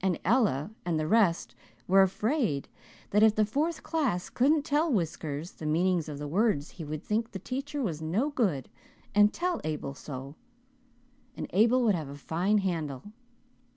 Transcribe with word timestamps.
And 0.00 0.18
Ella 0.24 0.72
and 0.84 0.98
the 0.98 1.06
rest 1.06 1.54
were 1.86 2.02
afraid 2.02 2.68
that 3.10 3.22
if 3.22 3.36
the 3.36 3.44
fourth 3.46 3.84
class 3.84 4.28
couldn't 4.28 4.64
tell 4.64 4.92
Whiskers 4.92 5.52
the 5.52 5.64
meanings 5.64 6.08
of 6.08 6.18
the 6.18 6.26
words 6.26 6.70
he 6.70 6.84
would 6.84 7.04
think 7.04 7.30
the 7.30 7.38
teacher 7.38 7.80
was 7.80 8.02
no 8.02 8.30
good 8.30 8.68
and 9.14 9.32
tell 9.32 9.60
Abel 9.62 9.94
so, 9.94 10.34
and 11.36 11.46
Abel 11.50 11.84
would 11.84 11.94
have 11.94 12.08
a 12.08 12.16
fine 12.16 12.58
handle. 12.58 13.12